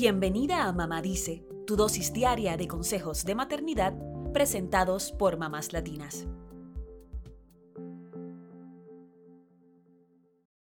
[0.00, 3.94] Bienvenida a Mamá Dice, tu dosis diaria de consejos de maternidad
[4.32, 6.24] presentados por mamás latinas.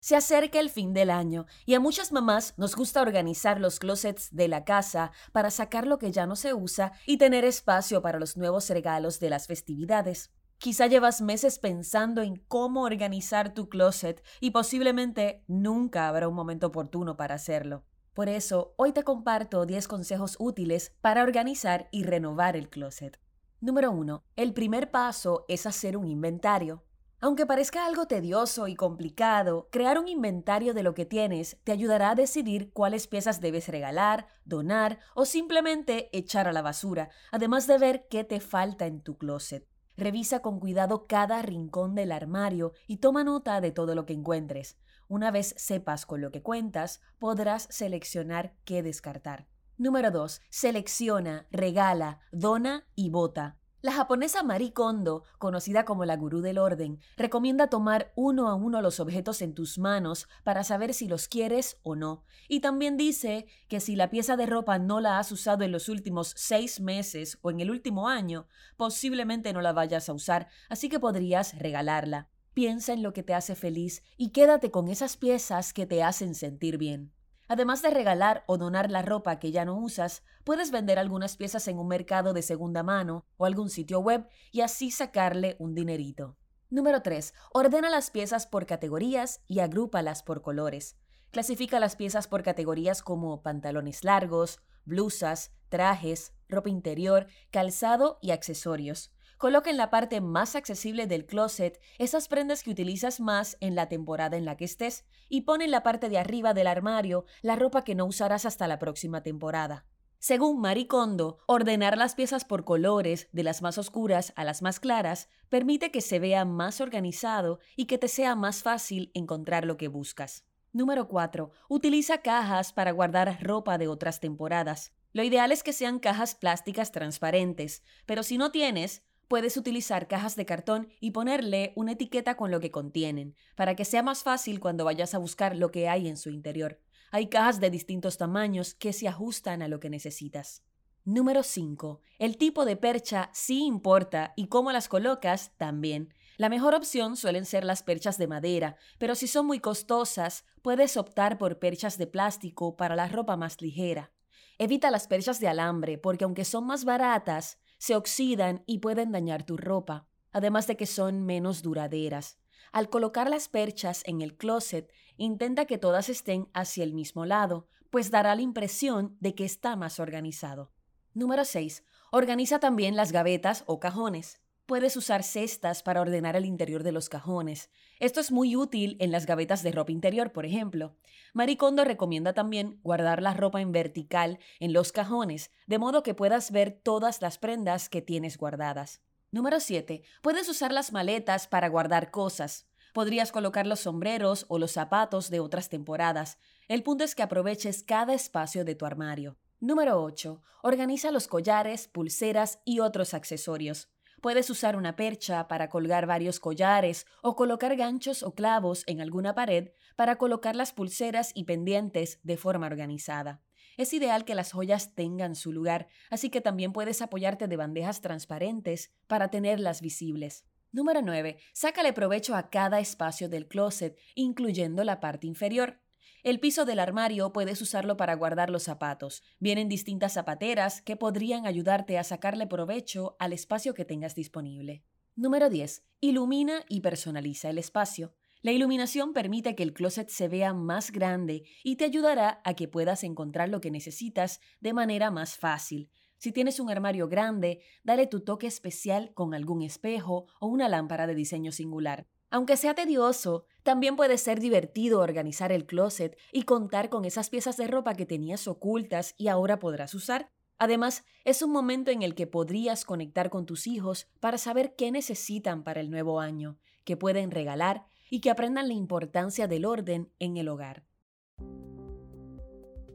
[0.00, 4.34] Se acerca el fin del año y a muchas mamás nos gusta organizar los closets
[4.34, 8.18] de la casa para sacar lo que ya no se usa y tener espacio para
[8.18, 10.32] los nuevos regalos de las festividades.
[10.58, 16.66] Quizá llevas meses pensando en cómo organizar tu closet y posiblemente nunca habrá un momento
[16.66, 17.84] oportuno para hacerlo.
[18.14, 23.18] Por eso, hoy te comparto 10 consejos útiles para organizar y renovar el closet.
[23.62, 24.22] Número 1.
[24.36, 26.84] El primer paso es hacer un inventario.
[27.20, 32.10] Aunque parezca algo tedioso y complicado, crear un inventario de lo que tienes te ayudará
[32.10, 37.78] a decidir cuáles piezas debes regalar, donar o simplemente echar a la basura, además de
[37.78, 39.66] ver qué te falta en tu closet.
[40.02, 44.76] Revisa con cuidado cada rincón del armario y toma nota de todo lo que encuentres.
[45.06, 49.46] Una vez sepas con lo que cuentas, podrás seleccionar qué descartar.
[49.78, 50.40] Número 2.
[50.50, 53.60] Selecciona, regala, dona y vota.
[53.82, 58.80] La japonesa Marie Kondo, conocida como la gurú del orden, recomienda tomar uno a uno
[58.80, 62.22] los objetos en tus manos para saber si los quieres o no.
[62.46, 65.88] Y también dice que si la pieza de ropa no la has usado en los
[65.88, 70.88] últimos seis meses o en el último año, posiblemente no la vayas a usar, así
[70.88, 72.28] que podrías regalarla.
[72.54, 76.36] Piensa en lo que te hace feliz y quédate con esas piezas que te hacen
[76.36, 77.12] sentir bien.
[77.52, 81.68] Además de regalar o donar la ropa que ya no usas, puedes vender algunas piezas
[81.68, 86.38] en un mercado de segunda mano o algún sitio web y así sacarle un dinerito.
[86.70, 87.34] Número 3.
[87.52, 90.96] Ordena las piezas por categorías y agrúpalas por colores.
[91.30, 99.12] Clasifica las piezas por categorías como pantalones largos, blusas, trajes, ropa interior, calzado y accesorios.
[99.42, 103.88] Coloca en la parte más accesible del closet esas prendas que utilizas más en la
[103.88, 107.56] temporada en la que estés y pon en la parte de arriba del armario la
[107.56, 109.84] ropa que no usarás hasta la próxima temporada.
[110.20, 114.78] Según Marie Kondo, ordenar las piezas por colores, de las más oscuras a las más
[114.78, 119.76] claras, permite que se vea más organizado y que te sea más fácil encontrar lo
[119.76, 120.44] que buscas.
[120.72, 121.50] Número 4.
[121.68, 124.92] Utiliza cajas para guardar ropa de otras temporadas.
[125.12, 130.36] Lo ideal es que sean cajas plásticas transparentes, pero si no tienes, puedes utilizar cajas
[130.36, 134.60] de cartón y ponerle una etiqueta con lo que contienen, para que sea más fácil
[134.60, 136.82] cuando vayas a buscar lo que hay en su interior.
[137.10, 140.64] Hay cajas de distintos tamaños que se ajustan a lo que necesitas.
[141.06, 142.02] Número 5.
[142.18, 146.12] El tipo de percha sí importa y cómo las colocas también.
[146.36, 150.98] La mejor opción suelen ser las perchas de madera, pero si son muy costosas, puedes
[150.98, 154.12] optar por perchas de plástico para la ropa más ligera.
[154.58, 159.42] Evita las perchas de alambre porque aunque son más baratas, se oxidan y pueden dañar
[159.42, 162.38] tu ropa, además de que son menos duraderas.
[162.70, 167.66] Al colocar las perchas en el closet, intenta que todas estén hacia el mismo lado,
[167.90, 170.70] pues dará la impresión de que está más organizado.
[171.12, 171.82] Número 6.
[172.12, 174.40] Organiza también las gavetas o cajones.
[174.66, 177.68] Puedes usar cestas para ordenar el interior de los cajones.
[177.98, 180.94] Esto es muy útil en las gavetas de ropa interior, por ejemplo.
[181.32, 186.52] Maricondo recomienda también guardar la ropa en vertical en los cajones, de modo que puedas
[186.52, 189.02] ver todas las prendas que tienes guardadas.
[189.32, 190.02] Número 7.
[190.22, 192.68] Puedes usar las maletas para guardar cosas.
[192.92, 196.38] Podrías colocar los sombreros o los zapatos de otras temporadas.
[196.68, 199.36] El punto es que aproveches cada espacio de tu armario.
[199.58, 200.42] Número 8.
[200.62, 203.88] Organiza los collares, pulseras y otros accesorios.
[204.22, 209.34] Puedes usar una percha para colgar varios collares o colocar ganchos o clavos en alguna
[209.34, 213.42] pared para colocar las pulseras y pendientes de forma organizada.
[213.76, 218.00] Es ideal que las joyas tengan su lugar, así que también puedes apoyarte de bandejas
[218.00, 220.44] transparentes para tenerlas visibles.
[220.70, 221.38] Número 9.
[221.52, 225.81] Sácale provecho a cada espacio del closet, incluyendo la parte inferior.
[226.22, 229.24] El piso del armario puedes usarlo para guardar los zapatos.
[229.40, 234.84] Vienen distintas zapateras que podrían ayudarte a sacarle provecho al espacio que tengas disponible.
[235.16, 235.84] Número 10.
[236.00, 238.14] Ilumina y personaliza el espacio.
[238.40, 242.68] La iluminación permite que el closet se vea más grande y te ayudará a que
[242.68, 245.90] puedas encontrar lo que necesitas de manera más fácil.
[246.18, 251.08] Si tienes un armario grande, dale tu toque especial con algún espejo o una lámpara
[251.08, 252.06] de diseño singular.
[252.32, 257.58] Aunque sea tedioso, también puede ser divertido organizar el closet y contar con esas piezas
[257.58, 260.30] de ropa que tenías ocultas y ahora podrás usar.
[260.56, 264.90] Además, es un momento en el que podrías conectar con tus hijos para saber qué
[264.90, 270.10] necesitan para el nuevo año, qué pueden regalar y que aprendan la importancia del orden
[270.18, 270.86] en el hogar.